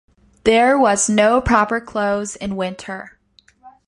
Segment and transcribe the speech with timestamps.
[0.45, 3.19] There was no proper clothes in winter.